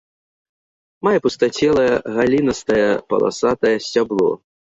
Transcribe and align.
Мае 1.07 1.13
пустацелае 1.25 1.93
галінастае 2.17 2.87
паласатае 3.13 3.75
сцябло. 3.89 4.31